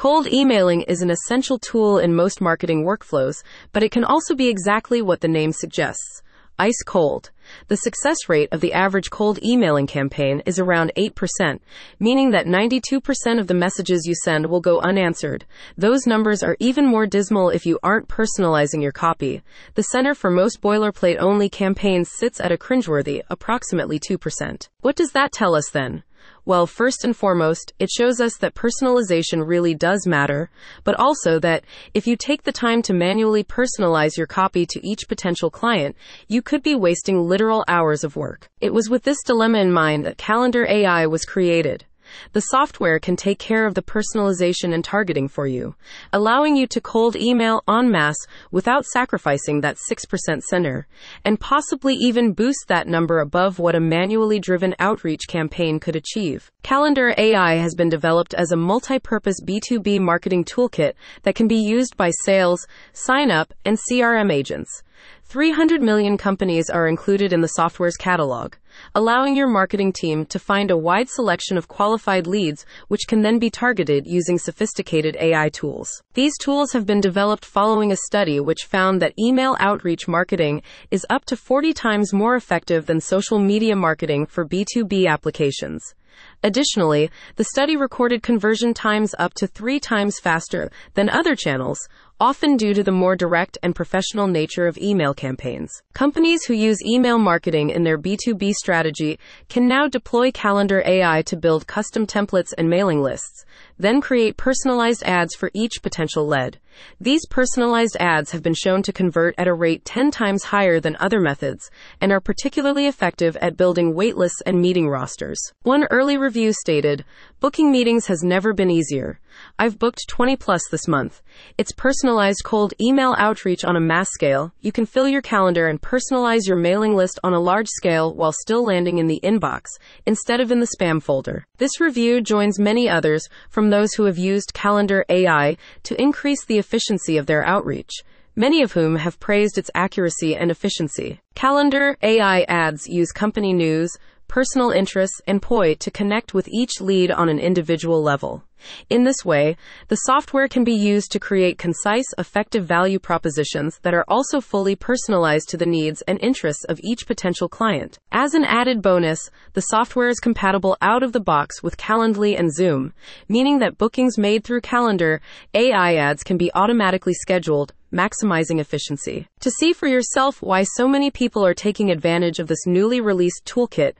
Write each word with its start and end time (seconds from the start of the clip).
Cold 0.00 0.32
emailing 0.32 0.80
is 0.80 1.02
an 1.02 1.10
essential 1.10 1.58
tool 1.58 1.98
in 1.98 2.14
most 2.14 2.40
marketing 2.40 2.86
workflows, 2.86 3.42
but 3.70 3.82
it 3.82 3.92
can 3.92 4.02
also 4.02 4.34
be 4.34 4.48
exactly 4.48 5.02
what 5.02 5.20
the 5.20 5.28
name 5.28 5.52
suggests 5.52 6.22
ice 6.58 6.82
cold. 6.86 7.30
The 7.68 7.76
success 7.76 8.16
rate 8.26 8.48
of 8.50 8.62
the 8.62 8.72
average 8.72 9.10
cold 9.10 9.42
emailing 9.42 9.86
campaign 9.86 10.42
is 10.46 10.58
around 10.58 10.92
8%, 10.96 11.58
meaning 11.98 12.30
that 12.30 12.46
92% 12.46 13.40
of 13.40 13.46
the 13.46 13.54
messages 13.54 14.06
you 14.06 14.14
send 14.14 14.46
will 14.46 14.60
go 14.60 14.80
unanswered. 14.80 15.44
Those 15.76 16.06
numbers 16.06 16.42
are 16.42 16.56
even 16.60 16.86
more 16.86 17.06
dismal 17.06 17.50
if 17.50 17.66
you 17.66 17.78
aren't 17.82 18.08
personalizing 18.08 18.82
your 18.82 18.92
copy. 18.92 19.42
The 19.74 19.82
center 19.82 20.14
for 20.14 20.30
most 20.30 20.62
boilerplate 20.62 21.16
only 21.18 21.50
campaigns 21.50 22.10
sits 22.10 22.40
at 22.40 22.52
a 22.52 22.56
cringeworthy 22.58 23.20
approximately 23.28 23.98
2%. 23.98 24.68
What 24.80 24.96
does 24.96 25.12
that 25.12 25.32
tell 25.32 25.54
us 25.54 25.70
then? 25.70 26.04
Well, 26.44 26.66
first 26.66 27.04
and 27.04 27.16
foremost, 27.16 27.72
it 27.78 27.90
shows 27.90 28.20
us 28.20 28.36
that 28.38 28.54
personalization 28.54 29.46
really 29.46 29.74
does 29.74 30.06
matter, 30.06 30.50
but 30.84 30.94
also 30.98 31.38
that 31.40 31.64
if 31.94 32.06
you 32.06 32.16
take 32.16 32.42
the 32.42 32.52
time 32.52 32.82
to 32.82 32.92
manually 32.92 33.44
personalize 33.44 34.16
your 34.16 34.26
copy 34.26 34.66
to 34.66 34.86
each 34.86 35.08
potential 35.08 35.50
client, 35.50 35.96
you 36.28 36.42
could 36.42 36.62
be 36.62 36.74
wasting 36.74 37.28
literal 37.28 37.64
hours 37.68 38.04
of 38.04 38.16
work. 38.16 38.48
It 38.60 38.72
was 38.72 38.88
with 38.88 39.04
this 39.04 39.22
dilemma 39.24 39.58
in 39.58 39.72
mind 39.72 40.04
that 40.06 40.18
Kalendar 40.18 40.68
AI 40.68 41.06
was 41.06 41.24
created. 41.24 41.84
The 42.32 42.40
software 42.40 42.98
can 42.98 43.16
take 43.16 43.38
care 43.38 43.66
of 43.66 43.74
the 43.74 43.82
personalization 43.82 44.74
and 44.74 44.84
targeting 44.84 45.28
for 45.28 45.46
you, 45.46 45.74
allowing 46.12 46.56
you 46.56 46.66
to 46.68 46.80
cold 46.80 47.16
email 47.16 47.62
en 47.68 47.90
masse 47.90 48.26
without 48.50 48.84
sacrificing 48.84 49.60
that 49.60 49.78
6% 49.90 50.42
sender, 50.42 50.86
and 51.24 51.40
possibly 51.40 51.94
even 51.94 52.32
boost 52.32 52.68
that 52.68 52.88
number 52.88 53.20
above 53.20 53.58
what 53.58 53.74
a 53.74 53.80
manually 53.80 54.38
driven 54.38 54.74
outreach 54.78 55.22
campaign 55.28 55.80
could 55.80 55.96
achieve. 55.96 56.50
Kalendar 56.62 57.14
AI 57.18 57.54
has 57.54 57.74
been 57.74 57.88
developed 57.88 58.34
as 58.34 58.52
a 58.52 58.56
multi-purpose 58.56 59.40
B2B 59.42 60.00
marketing 60.00 60.44
toolkit 60.44 60.92
that 61.22 61.34
can 61.34 61.48
be 61.48 61.56
used 61.56 61.96
by 61.96 62.10
sales, 62.24 62.66
sign 62.92 63.30
up, 63.30 63.52
and 63.64 63.78
CRM 63.78 64.32
agents. 64.32 64.82
300 65.30 65.80
million 65.80 66.18
companies 66.18 66.68
are 66.68 66.88
included 66.88 67.32
in 67.32 67.40
the 67.40 67.46
software's 67.46 67.96
catalog, 67.96 68.54
allowing 68.96 69.36
your 69.36 69.46
marketing 69.46 69.92
team 69.92 70.26
to 70.26 70.40
find 70.40 70.72
a 70.72 70.76
wide 70.76 71.08
selection 71.08 71.56
of 71.56 71.68
qualified 71.68 72.26
leads, 72.26 72.66
which 72.88 73.06
can 73.06 73.22
then 73.22 73.38
be 73.38 73.48
targeted 73.48 74.08
using 74.08 74.40
sophisticated 74.40 75.16
AI 75.20 75.48
tools. 75.50 76.02
These 76.14 76.36
tools 76.38 76.72
have 76.72 76.84
been 76.84 77.00
developed 77.00 77.44
following 77.44 77.92
a 77.92 77.96
study 77.96 78.40
which 78.40 78.64
found 78.64 79.00
that 79.02 79.14
email 79.20 79.56
outreach 79.60 80.08
marketing 80.08 80.62
is 80.90 81.06
up 81.08 81.24
to 81.26 81.36
40 81.36 81.74
times 81.74 82.12
more 82.12 82.34
effective 82.34 82.86
than 82.86 83.00
social 83.00 83.38
media 83.38 83.76
marketing 83.76 84.26
for 84.26 84.44
B2B 84.44 85.06
applications. 85.06 85.94
Additionally, 86.42 87.10
the 87.36 87.44
study 87.44 87.76
recorded 87.76 88.22
conversion 88.22 88.72
times 88.72 89.14
up 89.18 89.34
to 89.34 89.46
three 89.46 89.78
times 89.78 90.18
faster 90.18 90.70
than 90.94 91.10
other 91.10 91.36
channels, 91.36 91.78
often 92.20 92.56
due 92.56 92.74
to 92.74 92.82
the 92.82 92.92
more 92.92 93.16
direct 93.16 93.56
and 93.62 93.74
professional 93.74 94.26
nature 94.26 94.66
of 94.66 94.76
email 94.76 95.14
campaigns. 95.14 95.82
Companies 95.94 96.44
who 96.44 96.52
use 96.52 96.84
email 96.84 97.18
marketing 97.18 97.70
in 97.70 97.82
their 97.82 97.96
B2B 97.96 98.52
strategy 98.52 99.18
can 99.48 99.66
now 99.66 99.88
deploy 99.88 100.30
Kalendar 100.30 100.86
AI 100.86 101.22
to 101.22 101.36
build 101.36 101.66
custom 101.66 102.06
templates 102.06 102.52
and 102.58 102.68
mailing 102.68 103.02
lists, 103.02 103.46
then 103.78 104.02
create 104.02 104.36
personalized 104.36 105.02
ads 105.04 105.34
for 105.34 105.50
each 105.54 105.82
potential 105.82 106.26
lead. 106.26 106.58
These 107.00 107.26
personalized 107.26 107.96
ads 107.98 108.30
have 108.30 108.42
been 108.42 108.54
shown 108.54 108.82
to 108.82 108.92
convert 108.92 109.34
at 109.38 109.48
a 109.48 109.54
rate 109.54 109.84
10 109.84 110.10
times 110.10 110.44
higher 110.44 110.78
than 110.78 110.96
other 111.00 111.20
methods 111.20 111.70
and 112.00 112.12
are 112.12 112.20
particularly 112.20 112.86
effective 112.86 113.36
at 113.38 113.56
building 113.56 113.94
waitlists 113.94 114.42
and 114.46 114.60
meeting 114.60 114.88
rosters. 114.88 115.40
One 115.62 115.84
early 115.90 116.16
review 116.30 116.52
stated, 116.52 117.04
Booking 117.40 117.72
meetings 117.72 118.06
has 118.06 118.22
never 118.22 118.52
been 118.52 118.70
easier. 118.70 119.18
I've 119.58 119.80
booked 119.80 120.06
20 120.06 120.36
plus 120.36 120.62
this 120.70 120.86
month. 120.86 121.22
It's 121.58 121.72
personalized 121.72 122.42
cold 122.44 122.72
email 122.80 123.16
outreach 123.18 123.64
on 123.64 123.74
a 123.74 123.80
mass 123.80 124.10
scale. 124.12 124.52
You 124.60 124.70
can 124.70 124.86
fill 124.86 125.08
your 125.08 125.22
calendar 125.22 125.66
and 125.66 125.82
personalize 125.82 126.46
your 126.46 126.56
mailing 126.56 126.94
list 126.94 127.18
on 127.24 127.32
a 127.32 127.40
large 127.40 127.66
scale 127.66 128.14
while 128.14 128.30
still 128.30 128.64
landing 128.64 128.98
in 128.98 129.08
the 129.08 129.18
inbox 129.24 129.62
instead 130.06 130.40
of 130.40 130.52
in 130.52 130.60
the 130.60 130.70
spam 130.78 131.02
folder. 131.02 131.44
This 131.58 131.80
review 131.80 132.20
joins 132.20 132.60
many 132.60 132.88
others 132.88 133.28
from 133.48 133.70
those 133.70 133.94
who 133.94 134.04
have 134.04 134.16
used 134.16 134.54
Kalendar 134.54 135.02
AI 135.08 135.56
to 135.82 136.00
increase 136.00 136.44
the 136.44 136.58
efficiency 136.58 137.16
of 137.16 137.26
their 137.26 137.44
outreach 137.44 137.90
many 138.36 138.62
of 138.62 138.72
whom 138.72 138.94
have 138.94 139.20
praised 139.20 139.58
its 139.58 139.70
accuracy 139.74 140.36
and 140.36 140.50
efficiency. 140.52 141.20
Kalendar 141.34 141.96
AI 142.00 142.42
ads 142.42 142.86
use 142.86 143.10
company 143.12 143.52
news, 143.52 143.90
personal 144.30 144.70
interests, 144.70 145.20
and 145.26 145.42
POI 145.42 145.74
to 145.74 145.90
connect 145.90 146.32
with 146.32 146.46
each 146.46 146.80
lead 146.80 147.10
on 147.10 147.28
an 147.28 147.40
individual 147.40 148.00
level. 148.00 148.44
In 148.88 149.02
this 149.02 149.24
way, 149.24 149.56
the 149.88 149.96
software 149.96 150.46
can 150.46 150.62
be 150.62 150.74
used 150.74 151.10
to 151.12 151.18
create 151.18 151.58
concise, 151.58 152.04
effective 152.16 152.64
value 152.64 153.00
propositions 153.00 153.80
that 153.82 153.94
are 153.94 154.04
also 154.06 154.40
fully 154.40 154.76
personalized 154.76 155.48
to 155.48 155.56
the 155.56 155.66
needs 155.66 156.02
and 156.02 156.16
interests 156.20 156.64
of 156.64 156.78
each 156.84 157.08
potential 157.08 157.48
client. 157.48 157.98
As 158.12 158.34
an 158.34 158.44
added 158.44 158.82
bonus, 158.82 159.30
the 159.54 159.62
software 159.62 160.08
is 160.08 160.20
compatible 160.20 160.76
out 160.80 161.02
of 161.02 161.12
the 161.12 161.20
box 161.20 161.62
with 161.62 161.76
Calendly 161.76 162.38
and 162.38 162.54
Zoom, 162.54 162.92
meaning 163.28 163.58
that 163.58 163.78
bookings 163.78 164.16
made 164.16 164.44
through 164.44 164.60
Kalendar 164.60 165.20
AI 165.54 165.96
ads 165.96 166.22
can 166.22 166.36
be 166.36 166.52
automatically 166.54 167.14
scheduled, 167.14 167.72
maximizing 167.92 168.60
efficiency. 168.60 169.26
To 169.40 169.50
see 169.50 169.72
for 169.72 169.86
yourself 169.86 170.42
why 170.42 170.62
so 170.62 170.86
many 170.86 171.10
people 171.10 171.44
are 171.44 171.54
taking 171.54 171.90
advantage 171.90 172.38
of 172.38 172.48
this 172.48 172.66
newly 172.66 173.00
released 173.00 173.44
toolkit, 173.44 173.94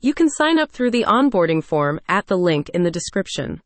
you 0.00 0.14
can 0.14 0.28
sign 0.28 0.58
up 0.58 0.70
through 0.70 0.90
the 0.90 1.04
onboarding 1.04 1.62
form 1.62 2.00
at 2.08 2.26
the 2.26 2.38
link 2.38 2.68
in 2.70 2.82
the 2.82 2.90
description. 2.90 3.60